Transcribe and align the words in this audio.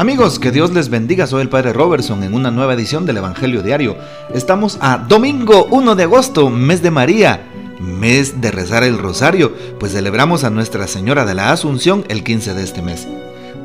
Amigos, 0.00 0.38
que 0.38 0.50
Dios 0.50 0.72
les 0.72 0.88
bendiga. 0.88 1.26
Soy 1.26 1.42
el 1.42 1.50
Padre 1.50 1.74
Robertson 1.74 2.22
en 2.22 2.32
una 2.32 2.50
nueva 2.50 2.72
edición 2.72 3.04
del 3.04 3.18
Evangelio 3.18 3.62
Diario. 3.62 3.98
Estamos 4.32 4.78
a 4.80 4.96
domingo 4.96 5.66
1 5.70 5.94
de 5.94 6.04
agosto, 6.04 6.48
mes 6.48 6.80
de 6.82 6.90
María, 6.90 7.42
mes 7.78 8.40
de 8.40 8.50
rezar 8.50 8.82
el 8.82 8.96
rosario, 8.96 9.52
pues 9.78 9.92
celebramos 9.92 10.42
a 10.42 10.48
Nuestra 10.48 10.86
Señora 10.86 11.26
de 11.26 11.34
la 11.34 11.52
Asunción 11.52 12.06
el 12.08 12.24
15 12.24 12.54
de 12.54 12.64
este 12.64 12.80
mes. 12.80 13.06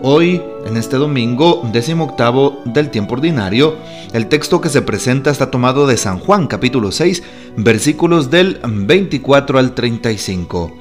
Hoy, 0.01 0.41
en 0.65 0.75
este 0.75 0.97
domingo, 0.97 1.61
décimo 1.71 2.03
octavo 2.03 2.61
del 2.65 2.89
tiempo 2.89 3.13
ordinario, 3.13 3.77
el 4.11 4.27
texto 4.27 4.59
que 4.59 4.67
se 4.67 4.81
presenta 4.81 5.31
está 5.31 5.49
tomado 5.49 5.87
de 5.87 5.95
San 5.95 6.19
Juan, 6.19 6.47
capítulo 6.47 6.91
6, 6.91 7.23
versículos 7.55 8.29
del 8.29 8.59
24 8.61 9.57
al 9.57 9.73
35. 9.73 10.75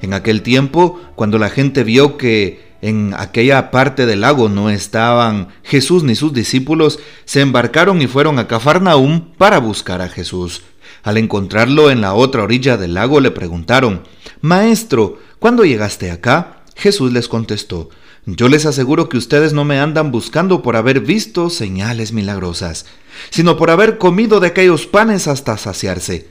En 0.00 0.14
aquel 0.14 0.42
tiempo, 0.42 1.00
cuando 1.16 1.40
la 1.40 1.50
gente 1.50 1.82
vio 1.82 2.16
que 2.16 2.61
en 2.82 3.14
aquella 3.16 3.70
parte 3.70 4.06
del 4.06 4.22
lago 4.22 4.48
no 4.48 4.68
estaban 4.68 5.48
Jesús 5.62 6.02
ni 6.02 6.16
sus 6.16 6.34
discípulos, 6.34 6.98
se 7.24 7.40
embarcaron 7.40 8.02
y 8.02 8.08
fueron 8.08 8.40
a 8.40 8.48
Cafarnaúm 8.48 9.32
para 9.38 9.58
buscar 9.58 10.02
a 10.02 10.08
Jesús. 10.08 10.62
Al 11.04 11.16
encontrarlo 11.16 11.92
en 11.92 12.00
la 12.00 12.14
otra 12.14 12.42
orilla 12.42 12.76
del 12.76 12.94
lago 12.94 13.20
le 13.20 13.30
preguntaron, 13.30 14.02
Maestro, 14.40 15.20
¿cuándo 15.38 15.64
llegaste 15.64 16.10
acá? 16.10 16.64
Jesús 16.74 17.12
les 17.12 17.28
contestó, 17.28 17.88
Yo 18.26 18.48
les 18.48 18.66
aseguro 18.66 19.08
que 19.08 19.16
ustedes 19.16 19.52
no 19.52 19.64
me 19.64 19.78
andan 19.78 20.10
buscando 20.10 20.60
por 20.60 20.74
haber 20.74 21.00
visto 21.00 21.50
señales 21.50 22.12
milagrosas, 22.12 22.86
sino 23.30 23.56
por 23.56 23.70
haber 23.70 23.96
comido 23.96 24.40
de 24.40 24.48
aquellos 24.48 24.88
panes 24.88 25.28
hasta 25.28 25.56
saciarse. 25.56 26.30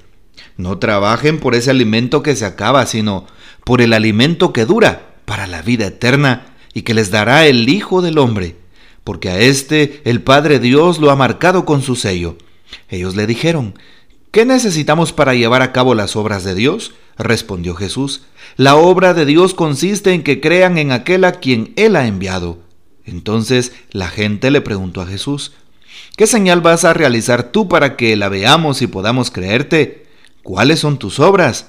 No 0.57 0.79
trabajen 0.79 1.39
por 1.39 1.55
ese 1.55 1.71
alimento 1.71 2.21
que 2.23 2.35
se 2.35 2.43
acaba, 2.43 2.85
sino 2.85 3.25
por 3.63 3.81
el 3.81 3.93
alimento 3.93 4.51
que 4.51 4.65
dura 4.65 5.10
para 5.31 5.47
la 5.47 5.61
vida 5.61 5.87
eterna 5.87 6.47
y 6.73 6.81
que 6.81 6.93
les 6.93 7.09
dará 7.09 7.45
el 7.45 7.69
Hijo 7.69 8.01
del 8.01 8.17
Hombre, 8.17 8.57
porque 9.05 9.29
a 9.29 9.39
éste 9.39 10.01
el 10.03 10.21
Padre 10.21 10.59
Dios 10.59 10.99
lo 10.99 11.09
ha 11.09 11.15
marcado 11.15 11.63
con 11.63 11.81
su 11.81 11.95
sello. 11.95 12.37
Ellos 12.89 13.15
le 13.15 13.25
dijeron, 13.27 13.79
¿qué 14.31 14.43
necesitamos 14.43 15.13
para 15.13 15.33
llevar 15.33 15.61
a 15.61 15.71
cabo 15.71 15.95
las 15.95 16.17
obras 16.17 16.43
de 16.43 16.53
Dios? 16.53 16.95
Respondió 17.17 17.75
Jesús, 17.75 18.23
la 18.57 18.75
obra 18.75 19.13
de 19.13 19.25
Dios 19.25 19.53
consiste 19.53 20.11
en 20.11 20.23
que 20.23 20.41
crean 20.41 20.77
en 20.77 20.91
aquel 20.91 21.23
a 21.23 21.39
quien 21.39 21.71
Él 21.77 21.95
ha 21.95 22.07
enviado. 22.07 22.59
Entonces 23.05 23.71
la 23.91 24.09
gente 24.09 24.51
le 24.51 24.59
preguntó 24.59 24.99
a 24.99 25.07
Jesús, 25.07 25.53
¿qué 26.17 26.27
señal 26.27 26.59
vas 26.59 26.83
a 26.83 26.93
realizar 26.93 27.53
tú 27.53 27.69
para 27.69 27.95
que 27.95 28.17
la 28.17 28.27
veamos 28.27 28.81
y 28.81 28.87
podamos 28.87 29.31
creerte? 29.31 30.07
¿Cuáles 30.43 30.81
son 30.81 30.99
tus 30.99 31.21
obras? 31.21 31.67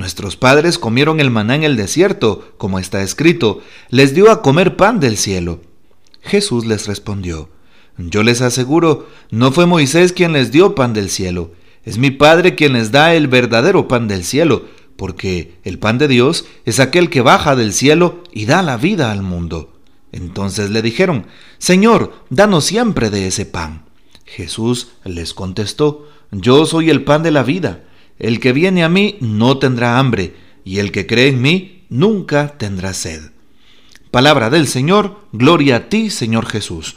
Nuestros 0.00 0.38
padres 0.38 0.78
comieron 0.78 1.20
el 1.20 1.30
maná 1.30 1.56
en 1.56 1.62
el 1.62 1.76
desierto, 1.76 2.54
como 2.56 2.78
está 2.78 3.02
escrito, 3.02 3.60
les 3.90 4.14
dio 4.14 4.30
a 4.30 4.40
comer 4.40 4.74
pan 4.74 4.98
del 4.98 5.18
cielo. 5.18 5.60
Jesús 6.22 6.64
les 6.64 6.86
respondió, 6.86 7.50
Yo 7.98 8.22
les 8.22 8.40
aseguro, 8.40 9.06
no 9.30 9.52
fue 9.52 9.66
Moisés 9.66 10.14
quien 10.14 10.32
les 10.32 10.50
dio 10.52 10.74
pan 10.74 10.94
del 10.94 11.10
cielo, 11.10 11.52
es 11.84 11.98
mi 11.98 12.10
Padre 12.10 12.54
quien 12.54 12.72
les 12.72 12.92
da 12.92 13.14
el 13.14 13.28
verdadero 13.28 13.88
pan 13.88 14.08
del 14.08 14.24
cielo, 14.24 14.64
porque 14.96 15.58
el 15.64 15.78
pan 15.78 15.98
de 15.98 16.08
Dios 16.08 16.46
es 16.64 16.80
aquel 16.80 17.10
que 17.10 17.20
baja 17.20 17.54
del 17.54 17.74
cielo 17.74 18.24
y 18.32 18.46
da 18.46 18.62
la 18.62 18.78
vida 18.78 19.12
al 19.12 19.20
mundo. 19.20 19.74
Entonces 20.12 20.70
le 20.70 20.80
dijeron, 20.80 21.26
Señor, 21.58 22.14
danos 22.30 22.64
siempre 22.64 23.10
de 23.10 23.26
ese 23.26 23.44
pan. 23.44 23.82
Jesús 24.24 24.92
les 25.04 25.34
contestó, 25.34 26.08
Yo 26.30 26.64
soy 26.64 26.88
el 26.88 27.04
pan 27.04 27.22
de 27.22 27.32
la 27.32 27.42
vida. 27.42 27.82
El 28.20 28.38
que 28.38 28.52
viene 28.52 28.84
a 28.84 28.88
mí 28.88 29.16
no 29.20 29.58
tendrá 29.58 29.98
hambre, 29.98 30.34
y 30.64 30.78
el 30.78 30.92
que 30.92 31.06
cree 31.06 31.28
en 31.28 31.40
mí 31.40 31.84
nunca 31.88 32.58
tendrá 32.58 32.92
sed. 32.94 33.32
Palabra 34.10 34.50
del 34.50 34.68
Señor, 34.68 35.20
gloria 35.32 35.76
a 35.76 35.88
ti, 35.88 36.10
Señor 36.10 36.46
Jesús. 36.46 36.96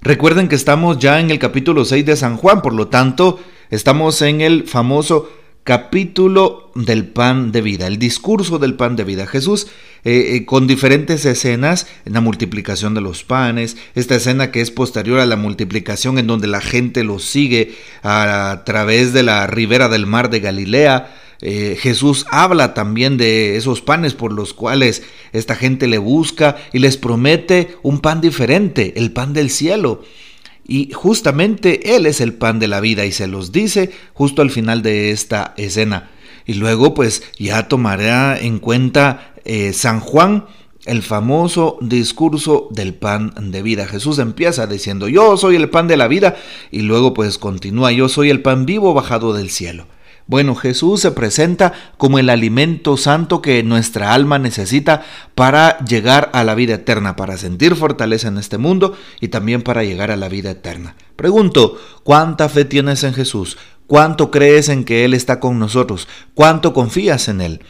Recuerden 0.00 0.48
que 0.48 0.54
estamos 0.54 0.98
ya 0.98 1.18
en 1.18 1.30
el 1.30 1.40
capítulo 1.40 1.84
6 1.84 2.06
de 2.06 2.16
San 2.16 2.36
Juan, 2.36 2.62
por 2.62 2.74
lo 2.74 2.86
tanto, 2.88 3.40
estamos 3.70 4.22
en 4.22 4.40
el 4.40 4.68
famoso 4.68 5.28
capítulo 5.66 6.70
del 6.76 7.08
pan 7.08 7.50
de 7.50 7.60
vida, 7.60 7.88
el 7.88 7.98
discurso 7.98 8.60
del 8.60 8.74
pan 8.74 8.94
de 8.94 9.02
vida. 9.02 9.26
Jesús 9.26 9.66
eh, 10.04 10.36
eh, 10.36 10.44
con 10.46 10.68
diferentes 10.68 11.24
escenas, 11.24 11.88
en 12.04 12.12
la 12.12 12.20
multiplicación 12.20 12.94
de 12.94 13.00
los 13.00 13.24
panes, 13.24 13.76
esta 13.96 14.14
escena 14.14 14.52
que 14.52 14.60
es 14.60 14.70
posterior 14.70 15.18
a 15.18 15.26
la 15.26 15.34
multiplicación 15.34 16.18
en 16.18 16.28
donde 16.28 16.46
la 16.46 16.60
gente 16.60 17.02
lo 17.02 17.18
sigue 17.18 17.74
a, 18.04 18.62
través 18.64 19.12
de 19.12 19.24
la 19.24 19.48
ribera 19.48 19.88
del 19.88 20.06
mar 20.06 20.30
de 20.30 20.38
Galilea. 20.38 21.12
Eh, 21.40 21.76
Jesús 21.80 22.26
habla 22.30 22.72
también 22.72 23.16
de 23.16 23.56
esos 23.56 23.80
panes 23.80 24.14
por 24.14 24.32
los 24.32 24.54
cuales 24.54 25.02
esta 25.32 25.56
gente 25.56 25.88
le 25.88 25.98
busca 25.98 26.56
y 26.72 26.78
les 26.78 26.96
promete 26.96 27.76
un 27.82 27.98
pan 27.98 28.20
diferente, 28.20 28.94
el 28.96 29.10
pan 29.10 29.32
del 29.32 29.50
cielo. 29.50 30.04
Y 30.68 30.90
justamente 30.92 31.94
Él 31.94 32.06
es 32.06 32.20
el 32.20 32.34
pan 32.34 32.58
de 32.58 32.68
la 32.68 32.80
vida 32.80 33.06
y 33.06 33.12
se 33.12 33.28
los 33.28 33.52
dice 33.52 33.92
justo 34.14 34.42
al 34.42 34.50
final 34.50 34.82
de 34.82 35.10
esta 35.10 35.54
escena. 35.56 36.10
Y 36.44 36.54
luego 36.54 36.94
pues 36.94 37.22
ya 37.38 37.68
tomará 37.68 38.38
en 38.38 38.58
cuenta 38.58 39.34
eh, 39.44 39.72
San 39.72 40.00
Juan 40.00 40.46
el 40.86 41.02
famoso 41.02 41.78
discurso 41.80 42.68
del 42.70 42.94
pan 42.94 43.32
de 43.36 43.62
vida. 43.62 43.86
Jesús 43.86 44.18
empieza 44.18 44.66
diciendo, 44.66 45.08
yo 45.08 45.36
soy 45.36 45.56
el 45.56 45.68
pan 45.68 45.88
de 45.88 45.96
la 45.96 46.08
vida 46.08 46.36
y 46.70 46.82
luego 46.82 47.12
pues 47.12 47.38
continúa, 47.38 47.92
yo 47.92 48.08
soy 48.08 48.30
el 48.30 48.40
pan 48.40 48.66
vivo 48.66 48.94
bajado 48.94 49.34
del 49.34 49.50
cielo. 49.50 49.86
Bueno, 50.28 50.56
Jesús 50.56 51.02
se 51.02 51.12
presenta 51.12 51.72
como 51.98 52.18
el 52.18 52.30
alimento 52.30 52.96
santo 52.96 53.40
que 53.40 53.62
nuestra 53.62 54.12
alma 54.12 54.40
necesita 54.40 55.04
para 55.36 55.78
llegar 55.84 56.30
a 56.32 56.42
la 56.42 56.56
vida 56.56 56.74
eterna, 56.74 57.14
para 57.14 57.36
sentir 57.36 57.76
fortaleza 57.76 58.26
en 58.26 58.38
este 58.38 58.58
mundo 58.58 58.96
y 59.20 59.28
también 59.28 59.62
para 59.62 59.84
llegar 59.84 60.10
a 60.10 60.16
la 60.16 60.28
vida 60.28 60.50
eterna. 60.50 60.96
Pregunto, 61.14 61.78
¿cuánta 62.02 62.48
fe 62.48 62.64
tienes 62.64 63.04
en 63.04 63.14
Jesús? 63.14 63.56
¿Cuánto 63.86 64.32
crees 64.32 64.68
en 64.68 64.84
que 64.84 65.04
Él 65.04 65.14
está 65.14 65.38
con 65.38 65.60
nosotros? 65.60 66.08
¿Cuánto 66.34 66.72
confías 66.72 67.28
en 67.28 67.40
Él? 67.40 67.60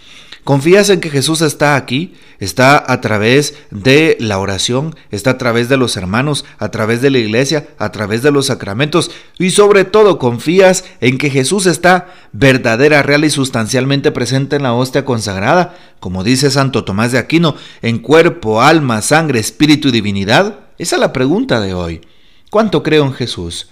¿Confías 0.47 0.91
en 0.91 1.01
que 1.01 1.11
Jesús 1.11 1.41
está 1.41 1.75
aquí? 1.75 2.15
Está 2.39 2.93
a 2.93 3.01
través 3.01 3.55
de 3.73 4.17
la 4.21 4.39
oración, 4.39 4.95
está 5.11 5.31
a 5.31 5.39
través 5.39 5.69
de 5.69 5.77
los 5.77 5.97
hermanos, 5.97 6.45
a 6.59 6.71
través 6.71 7.03
de 7.03 7.11
la 7.11 7.19
iglesia, 7.19 7.67
a 7.79 7.91
través 7.91 8.23
de 8.23 8.31
los 8.31 8.47
sacramentos 8.47 9.11
y 9.41 9.51
sobre 9.51 9.83
todo 9.83 10.21
confías 10.21 10.85
en 11.01 11.19
que 11.19 11.31
Jesús 11.31 11.67
está 11.67 12.15
verdadera, 12.31 13.03
real 13.03 13.25
y 13.25 13.31
sustancialmente 13.31 14.13
presente 14.13 14.55
en 14.55 14.63
la 14.63 14.73
hostia 14.73 15.05
consagrada, 15.05 15.77
como 15.99 16.23
dice 16.23 16.49
Santo 16.53 16.85
Tomás 16.85 17.11
de 17.11 17.19
Aquino, 17.19 17.57
en 17.83 17.99
cuerpo, 17.99 18.63
alma, 18.63 19.03
sangre, 19.03 19.41
espíritu 19.41 19.89
y 19.89 19.91
divinidad. 19.91 20.61
Esa 20.79 20.95
es 20.95 21.01
la 21.01 21.13
pregunta 21.13 21.61
de 21.61 21.75
hoy. 21.75 22.03
¿Cuánto 22.51 22.85
creo 22.85 23.05
en 23.05 23.15
Jesús? 23.15 23.71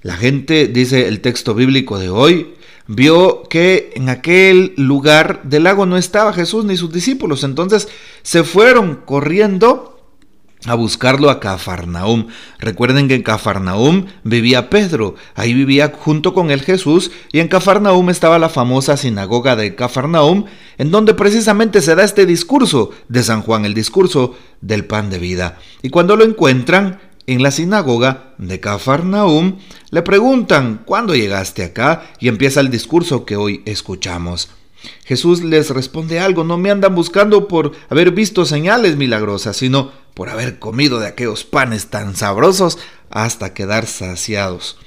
La 0.00 0.16
gente, 0.16 0.66
dice 0.66 1.08
el 1.08 1.20
texto 1.20 1.54
bíblico 1.54 1.98
de 1.98 2.08
hoy, 2.08 2.54
vio 2.92 3.44
que 3.44 3.92
en 3.94 4.08
aquel 4.08 4.74
lugar 4.76 5.42
del 5.44 5.62
lago 5.62 5.86
no 5.86 5.96
estaba 5.96 6.32
Jesús 6.32 6.64
ni 6.64 6.76
sus 6.76 6.92
discípulos. 6.92 7.44
Entonces 7.44 7.88
se 8.22 8.42
fueron 8.42 8.96
corriendo 9.04 9.96
a 10.66 10.74
buscarlo 10.74 11.30
a 11.30 11.38
Cafarnaum. 11.38 12.26
Recuerden 12.58 13.06
que 13.06 13.14
en 13.14 13.22
Cafarnaum 13.22 14.06
vivía 14.24 14.68
Pedro, 14.70 15.14
ahí 15.36 15.54
vivía 15.54 15.92
junto 15.96 16.34
con 16.34 16.50
él 16.50 16.62
Jesús, 16.62 17.12
y 17.32 17.38
en 17.38 17.46
Cafarnaum 17.46 18.10
estaba 18.10 18.40
la 18.40 18.48
famosa 18.48 18.96
sinagoga 18.96 19.54
de 19.54 19.76
Cafarnaum, 19.76 20.46
en 20.76 20.90
donde 20.90 21.14
precisamente 21.14 21.82
se 21.82 21.94
da 21.94 22.02
este 22.02 22.26
discurso 22.26 22.90
de 23.08 23.22
San 23.22 23.42
Juan, 23.42 23.64
el 23.64 23.72
discurso 23.72 24.34
del 24.60 24.84
pan 24.84 25.10
de 25.10 25.20
vida. 25.20 25.58
Y 25.82 25.90
cuando 25.90 26.16
lo 26.16 26.24
encuentran, 26.24 26.98
en 27.34 27.42
la 27.42 27.50
sinagoga 27.50 28.34
de 28.38 28.58
Cafarnaum, 28.60 29.58
le 29.90 30.02
preguntan, 30.02 30.82
¿cuándo 30.84 31.14
llegaste 31.14 31.62
acá? 31.62 32.10
Y 32.18 32.28
empieza 32.28 32.60
el 32.60 32.70
discurso 32.70 33.24
que 33.24 33.36
hoy 33.36 33.62
escuchamos. 33.66 34.50
Jesús 35.04 35.42
les 35.44 35.70
responde 35.70 36.20
algo, 36.20 36.42
no 36.42 36.58
me 36.58 36.70
andan 36.70 36.94
buscando 36.94 37.46
por 37.48 37.72
haber 37.88 38.12
visto 38.12 38.44
señales 38.46 38.96
milagrosas, 38.96 39.56
sino 39.56 39.92
por 40.14 40.28
haber 40.28 40.58
comido 40.58 40.98
de 40.98 41.06
aquellos 41.06 41.44
panes 41.44 41.86
tan 41.88 42.16
sabrosos 42.16 42.78
hasta 43.10 43.54
quedar 43.54 43.86
saciados. 43.86 44.78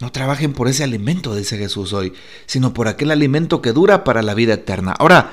No 0.00 0.12
trabajen 0.12 0.52
por 0.52 0.68
ese 0.68 0.84
alimento, 0.84 1.34
dice 1.34 1.56
Jesús 1.56 1.92
hoy, 1.92 2.12
sino 2.46 2.74
por 2.74 2.88
aquel 2.88 3.10
alimento 3.10 3.62
que 3.62 3.72
dura 3.72 4.04
para 4.04 4.22
la 4.22 4.34
vida 4.34 4.54
eterna. 4.54 4.94
Ahora, 4.98 5.32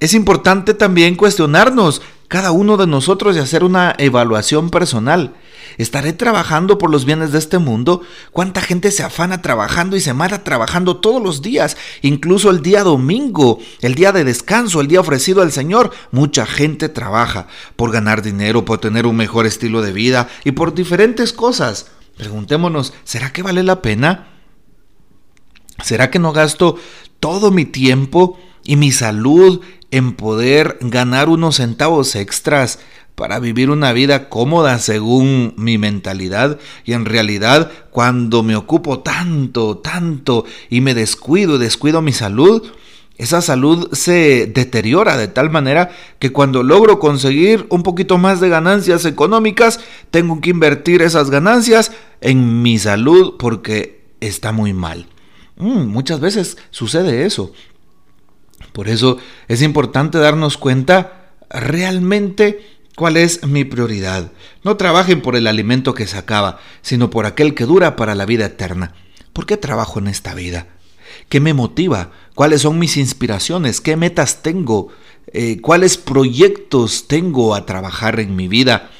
es 0.00 0.14
importante 0.14 0.74
también 0.74 1.14
cuestionarnos 1.14 2.02
cada 2.26 2.50
uno 2.52 2.76
de 2.76 2.86
nosotros 2.86 3.36
y 3.36 3.38
hacer 3.38 3.64
una 3.64 3.94
evaluación 3.98 4.70
personal. 4.70 5.34
¿Estaré 5.78 6.12
trabajando 6.12 6.76
por 6.76 6.90
los 6.90 7.04
bienes 7.04 7.30
de 7.30 7.38
este 7.38 7.58
mundo? 7.58 8.02
¿Cuánta 8.32 8.60
gente 8.60 8.90
se 8.90 9.04
afana 9.04 9.42
trabajando 9.42 9.96
y 9.96 10.00
se 10.00 10.12
mata 10.12 10.42
trabajando 10.42 10.96
todos 10.96 11.22
los 11.22 11.40
días? 11.40 11.76
Incluso 12.02 12.50
el 12.50 12.62
día 12.62 12.82
domingo, 12.82 13.60
el 13.80 13.94
día 13.94 14.10
de 14.10 14.24
descanso, 14.24 14.80
el 14.80 14.88
día 14.88 14.98
ofrecido 15.00 15.40
al 15.40 15.52
Señor. 15.52 15.92
Mucha 16.10 16.46
gente 16.46 16.88
trabaja 16.88 17.46
por 17.76 17.92
ganar 17.92 18.22
dinero, 18.22 18.64
por 18.64 18.78
tener 18.78 19.06
un 19.06 19.14
mejor 19.14 19.46
estilo 19.46 19.80
de 19.80 19.92
vida 19.92 20.28
y 20.44 20.50
por 20.50 20.74
diferentes 20.74 21.32
cosas. 21.32 21.92
Preguntémonos, 22.16 22.92
¿será 23.04 23.32
que 23.32 23.44
vale 23.44 23.62
la 23.62 23.80
pena? 23.80 24.26
¿Será 25.84 26.10
que 26.10 26.18
no 26.18 26.32
gasto 26.32 26.76
todo 27.20 27.52
mi 27.52 27.64
tiempo 27.64 28.36
y 28.64 28.74
mi 28.74 28.90
salud 28.90 29.60
en 29.92 30.14
poder 30.14 30.76
ganar 30.80 31.28
unos 31.28 31.56
centavos 31.56 32.16
extras 32.16 32.80
para 33.18 33.40
vivir 33.40 33.68
una 33.68 33.92
vida 33.92 34.28
cómoda 34.28 34.78
según 34.78 35.52
mi 35.56 35.76
mentalidad 35.76 36.58
y 36.84 36.92
en 36.92 37.04
realidad 37.04 37.70
cuando 37.90 38.44
me 38.44 38.54
ocupo 38.54 39.00
tanto, 39.00 39.78
tanto 39.78 40.44
y 40.70 40.80
me 40.80 40.94
descuido, 40.94 41.58
descuido 41.58 42.00
mi 42.00 42.12
salud, 42.12 42.62
esa 43.16 43.42
salud 43.42 43.88
se 43.92 44.46
deteriora 44.46 45.16
de 45.16 45.26
tal 45.26 45.50
manera 45.50 45.90
que 46.20 46.30
cuando 46.30 46.62
logro 46.62 47.00
conseguir 47.00 47.66
un 47.70 47.82
poquito 47.82 48.18
más 48.18 48.40
de 48.40 48.50
ganancias 48.50 49.04
económicas, 49.04 49.80
tengo 50.12 50.40
que 50.40 50.50
invertir 50.50 51.02
esas 51.02 51.28
ganancias 51.28 51.90
en 52.20 52.62
mi 52.62 52.78
salud 52.78 53.34
porque 53.36 54.04
está 54.20 54.52
muy 54.52 54.72
mal. 54.72 55.08
Mm, 55.56 55.88
muchas 55.88 56.20
veces 56.20 56.56
sucede 56.70 57.26
eso. 57.26 57.52
Por 58.72 58.88
eso 58.88 59.18
es 59.48 59.60
importante 59.60 60.18
darnos 60.18 60.56
cuenta 60.56 61.32
realmente 61.50 62.77
¿Cuál 62.98 63.16
es 63.16 63.46
mi 63.46 63.64
prioridad? 63.64 64.32
No 64.64 64.76
trabajen 64.76 65.20
por 65.22 65.36
el 65.36 65.46
alimento 65.46 65.94
que 65.94 66.08
se 66.08 66.18
acaba, 66.18 66.58
sino 66.82 67.10
por 67.10 67.26
aquel 67.26 67.54
que 67.54 67.64
dura 67.64 67.94
para 67.94 68.16
la 68.16 68.26
vida 68.26 68.46
eterna. 68.46 68.92
¿Por 69.32 69.46
qué 69.46 69.56
trabajo 69.56 70.00
en 70.00 70.08
esta 70.08 70.34
vida? 70.34 70.66
¿Qué 71.28 71.38
me 71.38 71.54
motiva? 71.54 72.10
¿Cuáles 72.34 72.62
son 72.62 72.76
mis 72.80 72.96
inspiraciones? 72.96 73.80
¿Qué 73.80 73.94
metas 73.94 74.42
tengo? 74.42 74.88
Eh, 75.28 75.60
¿Cuáles 75.60 75.96
proyectos 75.96 77.06
tengo 77.06 77.54
a 77.54 77.66
trabajar 77.66 78.18
en 78.18 78.34
mi 78.34 78.48
vida? 78.48 78.90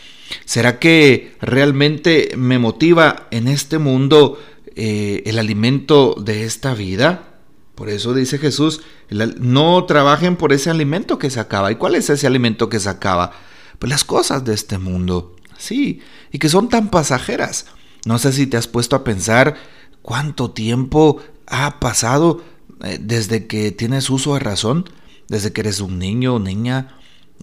¿Será 0.45 0.79
que 0.79 1.35
realmente 1.41 2.31
me 2.37 2.61
motiva 2.61 3.27
en 3.33 3.49
este 3.49 3.79
mundo 3.79 4.41
eh, 4.77 5.25
el 5.27 5.41
alimento 5.41 6.15
de 6.25 6.45
esta 6.45 6.73
vida? 6.73 7.41
Por 7.75 7.89
eso 7.89 8.15
dice 8.15 8.39
Jesús, 8.39 8.81
no 9.11 9.85
trabajen 9.87 10.37
por 10.37 10.53
ese 10.53 10.71
alimento 10.71 11.19
que 11.19 11.31
se 11.31 11.41
acaba. 11.41 11.73
¿Y 11.73 11.75
cuál 11.75 11.97
es 11.97 12.09
ese 12.11 12.29
alimento 12.29 12.69
que 12.69 12.79
se 12.79 12.91
acaba? 12.91 13.33
Pues 13.79 13.91
las 13.91 14.05
cosas 14.05 14.45
de 14.45 14.55
este 14.55 14.79
mundo, 14.79 15.37
sí, 15.57 16.01
y 16.33 16.39
que 16.39 16.49
son 16.49 16.69
tan 16.69 16.91
pasajeras. 16.91 17.67
No 18.05 18.19
sé 18.19 18.33
si 18.33 18.47
te 18.47 18.57
has 18.57 18.69
puesto 18.69 18.97
a 18.97 19.05
pensar 19.05 19.57
cuánto 20.03 20.51
tiempo 20.51 21.21
ha 21.47 21.81
pasado 21.81 22.43
eh, 22.85 22.99
desde 23.01 23.47
que 23.47 23.73
tienes 23.73 24.11
uso 24.11 24.35
de 24.35 24.41
razón, 24.41 24.89
desde 25.29 25.53
que 25.53 25.61
eres 25.63 25.81
un 25.81 25.99
niño 25.99 26.37
o 26.37 26.39
niña, 26.39 26.97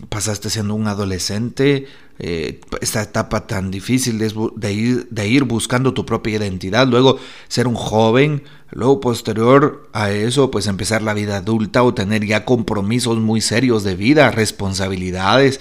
pasaste 0.09 0.49
siendo 0.49 0.75
un 0.75 0.87
adolescente, 0.87 1.87
eh, 2.17 2.61
esta 2.81 3.01
etapa 3.01 3.45
tan 3.45 3.71
difícil 3.71 4.17
de, 4.17 4.73
ir, 4.73 5.07
de 5.09 5.27
ir 5.27 5.43
buscando 5.43 5.93
tu 5.93 6.05
propia 6.05 6.37
identidad, 6.37 6.87
luego 6.87 7.19
ser 7.47 7.67
un 7.67 7.75
joven, 7.75 8.43
luego 8.71 9.01
posterior 9.01 9.89
a 9.93 10.11
eso, 10.11 10.49
pues 10.51 10.67
empezar 10.67 11.01
la 11.01 11.13
vida 11.13 11.37
adulta 11.37 11.83
o 11.83 11.93
tener 11.93 12.25
ya 12.25 12.45
compromisos 12.45 13.17
muy 13.17 13.41
serios 13.41 13.83
de 13.83 13.95
vida, 13.95 14.31
responsabilidades, 14.31 15.59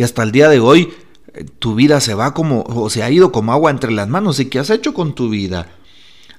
y 0.00 0.02
hasta 0.02 0.22
el 0.22 0.32
día 0.32 0.48
de 0.48 0.60
hoy 0.60 0.94
eh, 1.34 1.44
tu 1.58 1.74
vida 1.74 2.00
se 2.00 2.14
va 2.14 2.32
como 2.32 2.62
o 2.62 2.88
se 2.88 3.02
ha 3.02 3.10
ido 3.10 3.32
como 3.32 3.52
agua 3.52 3.70
entre 3.70 3.92
las 3.92 4.08
manos. 4.08 4.40
¿Y 4.40 4.46
qué 4.46 4.58
has 4.58 4.70
hecho 4.70 4.94
con 4.94 5.14
tu 5.14 5.28
vida? 5.28 5.66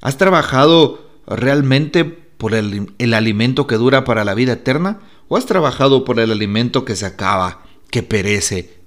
¿Has 0.02 0.18
trabajado 0.18 1.08
realmente 1.28 2.04
por 2.04 2.56
el, 2.56 2.92
el 2.98 3.14
alimento 3.14 3.68
que 3.68 3.76
dura 3.76 4.04
para 4.04 4.26
la 4.26 4.34
vida 4.34 4.54
eterna? 4.54 5.02
¿O 5.28 5.38
has 5.38 5.46
trabajado 5.46 6.06
por 6.06 6.20
el 6.20 6.32
alimento 6.32 6.86
que 6.86 6.96
se 6.96 7.06
acaba, 7.06 7.62
que 7.92 8.02
perece? 8.02 8.80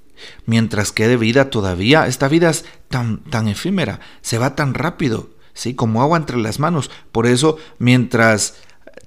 Mientras 0.45 0.91
quede 0.91 1.17
vida 1.17 1.51
todavía, 1.51 2.09
esta 2.09 2.27
vida 2.27 2.51
es 2.51 2.65
tan, 2.89 3.23
tan 3.23 3.47
efímera, 3.47 4.01
se 4.23 4.39
va 4.39 4.57
tan 4.57 4.75
rápido, 4.75 5.31
¿sí? 5.53 5.75
como 5.75 6.03
agua 6.03 6.19
entre 6.19 6.39
las 6.39 6.59
manos. 6.59 6.91
Por 7.13 7.29
eso, 7.29 7.59
mientras 7.79 8.57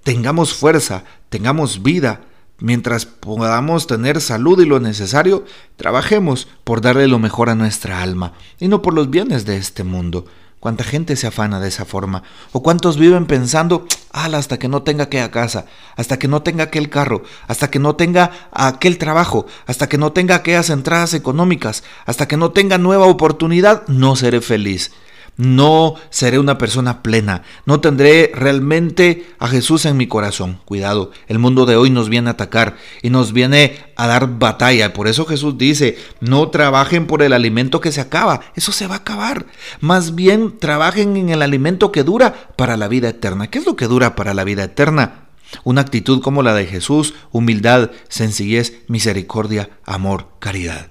tengamos 0.04 0.54
fuerza, 0.54 1.04
tengamos 1.28 1.84
vida, 1.84 2.22
Mientras 2.60 3.06
podamos 3.06 3.86
tener 3.86 4.20
salud 4.20 4.60
y 4.60 4.66
lo 4.66 4.80
necesario, 4.80 5.46
trabajemos 5.76 6.48
por 6.64 6.82
darle 6.82 7.08
lo 7.08 7.20
mejor 7.20 7.50
a 7.50 7.56
nuestra 7.56 8.02
alma 8.02 8.34
y 8.60 8.68
no 8.68 8.82
por 8.82 8.96
los 8.96 9.12
bienes 9.12 9.46
de 9.46 9.58
este 9.58 9.84
mundo. 9.84 10.26
¿Cuánta 10.60 10.84
gente 10.84 11.16
se 11.16 11.28
afana 11.28 11.60
de 11.60 11.68
esa 11.68 11.86
forma? 11.86 12.24
¿O 12.52 12.64
cuántos 12.64 12.98
viven 12.98 13.28
pensando, 13.28 13.86
ala, 14.12 14.40
hasta 14.40 14.58
que 14.58 14.68
no 14.68 14.82
tenga 14.82 15.04
aquella 15.04 15.30
casa, 15.30 15.68
hasta 15.96 16.18
que 16.18 16.28
no 16.28 16.42
tenga 16.42 16.64
aquel 16.64 16.90
carro, 16.90 17.22
hasta 17.48 17.70
que 17.70 17.78
no 17.78 17.96
tenga 17.96 18.32
aquel 18.52 18.98
trabajo, 18.98 19.46
hasta 19.68 19.88
que 19.88 20.00
no 20.00 20.12
tenga 20.14 20.34
aquellas 20.34 20.72
entradas 20.72 21.14
económicas, 21.14 21.84
hasta 22.08 22.28
que 22.28 22.38
no 22.38 22.52
tenga 22.52 22.80
nueva 22.80 23.06
oportunidad, 23.06 23.88
no 23.88 24.16
seré 24.16 24.42
feliz? 24.42 24.92
No 25.38 25.96
seré 26.10 26.40
una 26.40 26.58
persona 26.58 27.04
plena, 27.04 27.44
no 27.66 27.80
tendré 27.80 28.32
realmente 28.34 29.28
a 29.40 29.48
Jesús 29.48 29.86
en 29.86 29.96
mi 29.96 30.08
corazón. 30.08 30.60
Cuidado, 30.66 31.12
el 31.28 31.40
mundo 31.40 31.66
de 31.66 31.76
hoy 31.76 31.90
nos 31.90 32.10
viene 32.10 32.30
a 32.30 32.34
atacar 32.34 32.76
y 33.02 33.12
nos 33.12 33.34
viene 33.34 33.78
a 33.96 34.08
dar 34.08 34.40
batalla. 34.40 34.94
Por 34.94 35.08
eso 35.08 35.26
Jesús 35.26 35.58
dice, 35.58 35.98
no 36.20 36.50
trabajen 36.50 37.08
por 37.08 37.22
el 37.22 37.34
alimento 37.34 37.80
que 37.80 37.92
se 37.92 38.02
acaba, 38.02 38.42
eso 38.56 38.72
se 38.72 38.88
va 38.88 38.96
a 38.96 39.00
acabar. 39.00 39.46
Más 39.80 40.16
bien 40.16 40.58
trabajen 40.58 41.16
en 41.18 41.30
el 41.30 41.42
alimento 41.42 41.92
que 41.92 42.04
dura 42.04 42.52
para 42.56 42.76
la 42.76 42.88
vida 42.88 43.10
eterna. 43.10 43.48
¿Qué 43.48 43.60
es 43.60 43.66
lo 43.66 43.76
que 43.76 43.88
dura 43.88 44.16
para 44.16 44.34
la 44.34 44.44
vida 44.44 44.64
eterna? 44.64 45.28
Una 45.64 45.82
actitud 45.82 46.22
como 46.22 46.44
la 46.44 46.54
de 46.54 46.66
Jesús, 46.66 47.14
humildad, 47.32 47.92
sencillez, 48.10 48.82
misericordia, 48.88 49.70
amor, 49.86 50.28
caridad. 50.40 50.90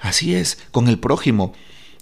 Así 0.00 0.34
es, 0.34 0.58
con 0.72 0.88
el 0.88 0.98
prójimo. 0.98 1.54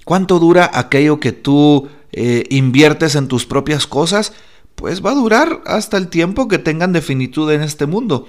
¿Cuánto 0.04 0.38
dura 0.38 0.70
aquello 0.72 1.20
que 1.20 1.32
tú 1.32 1.88
eh, 2.12 2.44
inviertes 2.50 3.14
en 3.14 3.28
tus 3.28 3.46
propias 3.46 3.86
cosas? 3.86 4.32
Pues 4.74 5.04
va 5.04 5.10
a 5.10 5.14
durar 5.14 5.60
hasta 5.66 5.96
el 5.96 6.08
tiempo 6.08 6.48
que 6.48 6.58
tengan 6.58 6.92
definitud 6.92 7.50
en 7.50 7.62
este 7.62 7.86
mundo. 7.86 8.26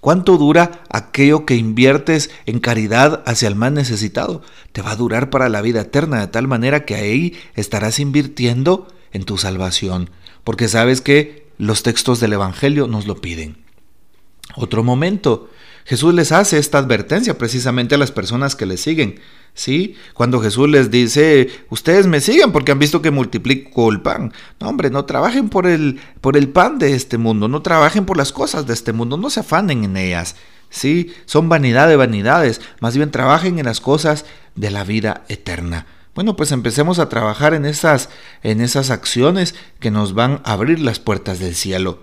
¿Cuánto 0.00 0.38
dura 0.38 0.82
aquello 0.90 1.44
que 1.44 1.56
inviertes 1.56 2.30
en 2.46 2.60
caridad 2.60 3.22
hacia 3.26 3.48
el 3.48 3.56
más 3.56 3.72
necesitado? 3.72 4.42
Te 4.72 4.80
va 4.80 4.92
a 4.92 4.96
durar 4.96 5.28
para 5.30 5.48
la 5.48 5.60
vida 5.60 5.82
eterna, 5.82 6.20
de 6.20 6.28
tal 6.28 6.46
manera 6.48 6.84
que 6.84 6.94
ahí 6.94 7.36
estarás 7.54 7.98
invirtiendo 7.98 8.88
en 9.12 9.24
tu 9.24 9.38
salvación, 9.38 10.10
porque 10.44 10.68
sabes 10.68 11.00
que 11.00 11.48
los 11.58 11.82
textos 11.82 12.20
del 12.20 12.34
Evangelio 12.34 12.86
nos 12.86 13.06
lo 13.06 13.20
piden. 13.20 13.58
Otro 14.54 14.82
momento, 14.84 15.50
Jesús 15.88 16.12
les 16.12 16.32
hace 16.32 16.58
esta 16.58 16.76
advertencia 16.76 17.38
precisamente 17.38 17.94
a 17.94 17.98
las 17.98 18.12
personas 18.12 18.54
que 18.54 18.66
le 18.66 18.76
siguen. 18.76 19.20
¿Sí? 19.54 19.96
Cuando 20.12 20.38
Jesús 20.38 20.68
les 20.68 20.90
dice, 20.90 21.48
ustedes 21.70 22.06
me 22.06 22.20
siguen 22.20 22.52
porque 22.52 22.72
han 22.72 22.78
visto 22.78 23.00
que 23.00 23.10
multiplico 23.10 23.90
el 23.90 24.02
pan. 24.02 24.34
No, 24.60 24.68
hombre, 24.68 24.90
no 24.90 25.06
trabajen 25.06 25.48
por 25.48 25.66
el, 25.66 25.98
por 26.20 26.36
el 26.36 26.50
pan 26.50 26.78
de 26.78 26.94
este 26.94 27.16
mundo, 27.16 27.48
no 27.48 27.62
trabajen 27.62 28.04
por 28.04 28.18
las 28.18 28.32
cosas 28.32 28.66
de 28.66 28.74
este 28.74 28.92
mundo, 28.92 29.16
no 29.16 29.30
se 29.30 29.40
afanen 29.40 29.82
en 29.82 29.96
ellas. 29.96 30.36
¿Sí? 30.68 31.14
Son 31.24 31.48
vanidad 31.48 31.88
de 31.88 31.96
vanidades, 31.96 32.60
más 32.80 32.94
bien 32.94 33.10
trabajen 33.10 33.58
en 33.58 33.64
las 33.64 33.80
cosas 33.80 34.26
de 34.56 34.70
la 34.70 34.84
vida 34.84 35.24
eterna. 35.28 35.86
Bueno, 36.14 36.36
pues 36.36 36.52
empecemos 36.52 36.98
a 36.98 37.08
trabajar 37.08 37.54
en 37.54 37.64
esas, 37.64 38.10
en 38.42 38.60
esas 38.60 38.90
acciones 38.90 39.54
que 39.80 39.90
nos 39.90 40.12
van 40.12 40.42
a 40.44 40.52
abrir 40.52 40.80
las 40.80 40.98
puertas 40.98 41.38
del 41.38 41.54
cielo. 41.54 42.02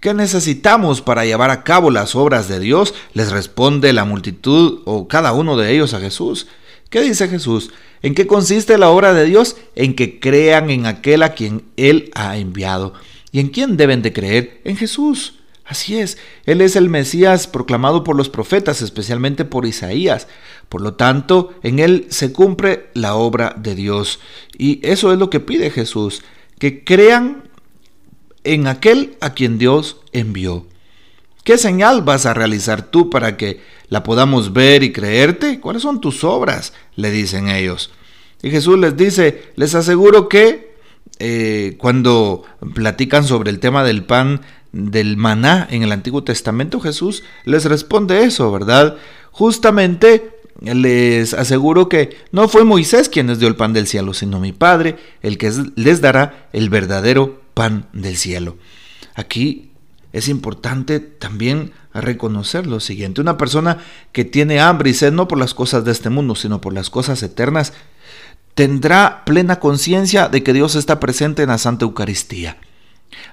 ¿Qué 0.00 0.12
necesitamos 0.12 1.00
para 1.00 1.24
llevar 1.24 1.50
a 1.50 1.64
cabo 1.64 1.90
las 1.90 2.14
obras 2.14 2.48
de 2.48 2.60
Dios? 2.60 2.94
Les 3.14 3.30
responde 3.30 3.92
la 3.92 4.04
multitud 4.04 4.82
o 4.84 5.08
cada 5.08 5.32
uno 5.32 5.56
de 5.56 5.72
ellos 5.72 5.94
a 5.94 6.00
Jesús. 6.00 6.46
¿Qué 6.90 7.00
dice 7.00 7.28
Jesús? 7.28 7.70
¿En 8.02 8.14
qué 8.14 8.26
consiste 8.26 8.78
la 8.78 8.90
obra 8.90 9.14
de 9.14 9.24
Dios? 9.24 9.56
En 9.74 9.96
que 9.96 10.20
crean 10.20 10.70
en 10.70 10.86
aquel 10.86 11.22
a 11.22 11.34
quien 11.34 11.64
Él 11.76 12.10
ha 12.14 12.36
enviado. 12.36 12.92
¿Y 13.32 13.40
en 13.40 13.48
quién 13.48 13.76
deben 13.76 14.02
de 14.02 14.12
creer? 14.12 14.60
En 14.64 14.76
Jesús. 14.76 15.34
Así 15.64 15.98
es, 15.98 16.16
Él 16.44 16.60
es 16.60 16.76
el 16.76 16.88
Mesías 16.88 17.48
proclamado 17.48 18.04
por 18.04 18.14
los 18.14 18.28
profetas, 18.28 18.82
especialmente 18.82 19.44
por 19.44 19.66
Isaías. 19.66 20.28
Por 20.68 20.80
lo 20.80 20.94
tanto, 20.94 21.54
en 21.64 21.80
Él 21.80 22.06
se 22.08 22.32
cumple 22.32 22.86
la 22.94 23.16
obra 23.16 23.54
de 23.58 23.74
Dios. 23.74 24.20
Y 24.56 24.78
eso 24.86 25.12
es 25.12 25.18
lo 25.18 25.28
que 25.28 25.40
pide 25.40 25.70
Jesús, 25.70 26.22
que 26.60 26.84
crean 26.84 27.45
en 28.46 28.66
aquel 28.66 29.16
a 29.20 29.34
quien 29.34 29.58
Dios 29.58 29.98
envió. 30.12 30.66
¿Qué 31.44 31.58
señal 31.58 32.02
vas 32.02 32.26
a 32.26 32.34
realizar 32.34 32.82
tú 32.90 33.08
para 33.10 33.36
que 33.36 33.60
la 33.88 34.02
podamos 34.02 34.52
ver 34.52 34.82
y 34.82 34.92
creerte? 34.92 35.60
¿Cuáles 35.60 35.82
son 35.82 36.00
tus 36.00 36.24
obras? 36.24 36.72
le 36.96 37.10
dicen 37.10 37.48
ellos. 37.48 37.90
Y 38.42 38.50
Jesús 38.50 38.78
les 38.78 38.96
dice, 38.96 39.52
les 39.56 39.74
aseguro 39.74 40.28
que 40.28 40.74
eh, 41.18 41.76
cuando 41.78 42.44
platican 42.74 43.24
sobre 43.24 43.50
el 43.50 43.60
tema 43.60 43.84
del 43.84 44.04
pan 44.04 44.40
del 44.72 45.16
maná 45.16 45.66
en 45.70 45.82
el 45.82 45.92
Antiguo 45.92 46.24
Testamento, 46.24 46.80
Jesús 46.80 47.22
les 47.44 47.64
responde 47.64 48.24
eso, 48.24 48.50
¿verdad? 48.50 48.96
Justamente 49.30 50.30
les 50.60 51.32
aseguro 51.34 51.88
que 51.88 52.16
no 52.32 52.48
fue 52.48 52.64
Moisés 52.64 53.08
quien 53.08 53.28
les 53.28 53.38
dio 53.38 53.48
el 53.48 53.56
pan 53.56 53.72
del 53.72 53.86
cielo, 53.86 54.14
sino 54.14 54.40
mi 54.40 54.52
Padre, 54.52 54.96
el 55.22 55.38
que 55.38 55.52
les 55.76 56.00
dará 56.00 56.48
el 56.52 56.70
verdadero 56.70 57.45
pan 57.56 57.88
del 57.94 58.18
cielo. 58.18 58.58
Aquí 59.14 59.70
es 60.12 60.28
importante 60.28 61.00
también 61.00 61.72
reconocer 61.94 62.66
lo 62.66 62.80
siguiente. 62.80 63.22
Una 63.22 63.38
persona 63.38 63.78
que 64.12 64.26
tiene 64.26 64.60
hambre 64.60 64.90
y 64.90 64.94
sed 64.94 65.14
no 65.14 65.26
por 65.26 65.38
las 65.38 65.54
cosas 65.54 65.82
de 65.86 65.92
este 65.92 66.10
mundo, 66.10 66.34
sino 66.34 66.60
por 66.60 66.74
las 66.74 66.90
cosas 66.90 67.22
eternas, 67.22 67.72
tendrá 68.54 69.24
plena 69.24 69.58
conciencia 69.58 70.28
de 70.28 70.42
que 70.42 70.52
Dios 70.52 70.74
está 70.74 71.00
presente 71.00 71.44
en 71.44 71.48
la 71.48 71.56
Santa 71.56 71.86
Eucaristía. 71.86 72.58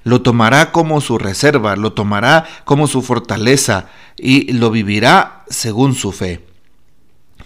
Lo 0.05 0.21
tomará 0.21 0.71
como 0.71 1.01
su 1.01 1.17
reserva, 1.17 1.75
lo 1.75 1.91
tomará 1.91 2.45
como 2.63 2.87
su 2.87 3.01
fortaleza 3.01 3.89
y 4.15 4.53
lo 4.53 4.71
vivirá 4.71 5.43
según 5.49 5.95
su 5.95 6.13
fe. 6.13 6.52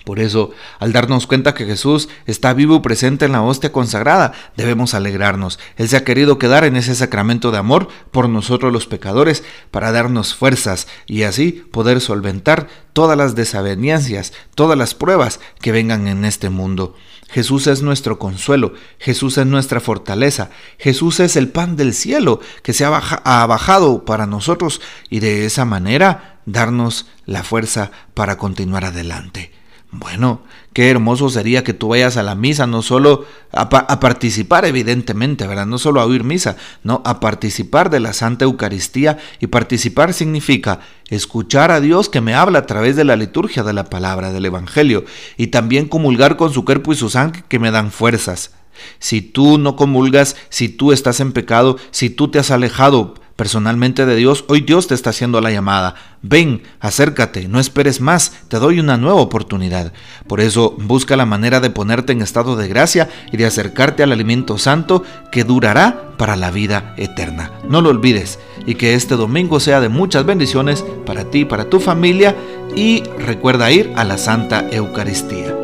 Por 0.07 0.21
eso, 0.21 0.51
al 0.79 0.93
darnos 0.93 1.27
cuenta 1.27 1.53
que 1.53 1.65
Jesús 1.65 2.07
está 2.27 2.53
vivo 2.53 2.77
y 2.77 2.79
presente 2.79 3.25
en 3.25 3.33
la 3.33 3.41
hostia 3.41 3.73
consagrada, 3.73 4.31
debemos 4.55 4.93
alegrarnos. 4.93 5.59
Él 5.75 5.89
se 5.89 5.97
ha 5.97 6.05
querido 6.05 6.37
quedar 6.37 6.63
en 6.63 6.77
ese 6.77 6.95
sacramento 6.95 7.51
de 7.51 7.57
amor 7.57 7.89
por 8.11 8.29
nosotros 8.29 8.71
los 8.71 8.87
pecadores 8.87 9.43
para 9.69 9.91
darnos 9.91 10.33
fuerzas 10.33 10.87
y 11.07 11.23
así 11.23 11.51
poder 11.51 11.99
solventar 11.99 12.69
todas 12.93 13.17
las 13.17 13.35
desavenencias, 13.35 14.31
todas 14.55 14.77
las 14.77 14.95
pruebas 14.95 15.41
que 15.59 15.73
vengan 15.73 16.07
en 16.07 16.23
este 16.23 16.49
mundo. 16.49 16.95
Jesús 17.27 17.67
es 17.67 17.81
nuestro 17.81 18.17
consuelo, 18.17 18.75
Jesús 18.99 19.37
es 19.37 19.45
nuestra 19.45 19.81
fortaleza, 19.81 20.51
Jesús 20.77 21.19
es 21.19 21.35
el 21.35 21.49
pan 21.49 21.75
del 21.75 21.93
cielo 21.93 22.39
que 22.63 22.71
se 22.71 22.85
ha, 22.85 22.95
ha 22.97 23.45
bajado 23.45 24.05
para 24.05 24.25
nosotros 24.25 24.79
y 25.09 25.19
de 25.19 25.45
esa 25.45 25.65
manera 25.65 26.39
darnos 26.45 27.07
la 27.25 27.43
fuerza 27.43 27.91
para 28.13 28.37
continuar 28.37 28.85
adelante. 28.85 29.51
Bueno, 29.89 30.41
qué 30.73 30.89
hermoso 30.89 31.29
sería 31.29 31.63
que 31.63 31.73
tú 31.73 31.87
vayas 31.87 32.17
a 32.17 32.23
la 32.23 32.35
misa, 32.35 32.67
no 32.67 32.81
solo 32.81 33.25
a, 33.53 33.69
participar, 33.69 34.65
evidentemente, 34.65 35.47
¿verdad? 35.47 35.65
No 35.65 35.77
solo 35.77 36.01
a 36.01 36.05
oír 36.05 36.25
misa, 36.25 36.57
no, 36.83 37.01
a 37.05 37.21
participar 37.21 37.89
de 37.89 38.01
la 38.01 38.11
Santa 38.11 38.43
Eucaristía. 38.43 39.17
Y 39.39 39.47
participar 39.47 40.13
significa 40.13 40.81
escuchar 41.09 41.71
a 41.71 41.79
Dios 41.79 42.09
que 42.09 42.19
me 42.19 42.35
habla 42.35 42.59
a 42.59 42.65
través 42.65 42.97
de 42.97 43.05
la 43.05 43.15
liturgia 43.15 43.63
de 43.63 43.71
la 43.71 43.85
palabra, 43.85 44.33
del 44.33 44.45
Evangelio, 44.45 45.05
y 45.37 45.47
también 45.47 45.87
comulgar 45.87 46.35
con 46.35 46.51
su 46.51 46.65
cuerpo 46.65 46.91
y 46.91 46.97
su 46.97 47.09
sangre 47.09 47.45
que 47.47 47.59
me 47.59 47.71
dan 47.71 47.91
fuerzas. 47.91 48.51
Si 48.99 49.21
tú 49.21 49.57
no 49.57 49.77
comulgas, 49.77 50.35
si 50.49 50.67
tú 50.67 50.91
estás 50.91 51.21
en 51.21 51.31
pecado, 51.31 51.77
si 51.91 52.09
tú 52.09 52.27
te 52.27 52.39
has 52.39 52.51
alejado 52.51 53.15
personalmente 53.37 54.05
de 54.05 54.15
Dios, 54.15 54.43
hoy 54.49 54.61
Dios 54.61 54.87
te 54.87 54.95
está 54.95 55.11
haciendo 55.11 55.39
la 55.39 55.51
llamada. 55.51 55.95
Ven, 56.23 56.63
acércate, 56.79 57.47
no 57.47 57.59
esperes 57.59 58.01
más, 58.01 58.33
te 58.49 58.57
doy 58.57 58.79
una 58.79 58.97
nueva 58.97 59.21
oportunidad. 59.21 59.93
Por 60.27 60.41
eso 60.41 60.75
busca 60.79 61.15
la 61.15 61.27
manera 61.27 61.59
de 61.61 61.69
ponerte 61.69 62.11
en 62.11 62.21
estado 62.21 62.55
de 62.55 62.67
gracia 62.67 63.07
y 63.31 63.37
de 63.37 63.45
acercarte 63.45 64.03
al 64.03 64.11
alimento 64.11 64.57
santo 64.57 65.03
que 65.31 65.43
durará 65.43 66.17
para 66.17 66.35
la 66.35 66.49
vida 66.49 66.95
eterna. 66.97 67.51
No 67.69 67.81
lo 67.81 67.89
olvides 67.89 68.39
y 68.65 68.73
que 68.73 68.95
este 68.95 69.15
domingo 69.15 69.59
sea 69.59 69.79
de 69.79 69.89
muchas 69.89 70.25
bendiciones 70.25 70.83
para 71.05 71.29
ti, 71.29 71.45
para 71.45 71.69
tu 71.69 71.79
familia 71.79 72.35
y 72.75 73.03
recuerda 73.19 73.71
ir 73.71 73.93
a 73.95 74.03
la 74.03 74.17
Santa 74.17 74.67
Eucaristía. 74.71 75.55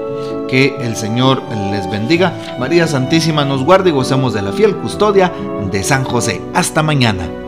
Que 0.48 0.76
el 0.80 0.96
Señor 0.96 1.42
les 1.72 1.90
bendiga. 1.90 2.32
María 2.60 2.86
Santísima 2.86 3.44
nos 3.44 3.64
guarde 3.64 3.90
y 3.90 3.94
gozamos 3.94 4.36
de 4.36 4.44
la 4.44 4.52
fiel 4.52 4.76
custodia 4.76 5.34
de 5.72 5.84
San 5.84 6.04
José. 6.04 6.40
Hasta 6.54 6.84
mañana. 6.84 7.43